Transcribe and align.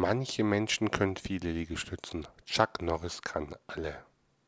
Manche 0.00 0.44
Menschen 0.44 0.92
können 0.92 1.16
viele 1.16 1.50
Liegestützen, 1.50 2.28
Chuck 2.46 2.80
Norris 2.80 3.20
kann 3.20 3.56
alle. 3.66 3.96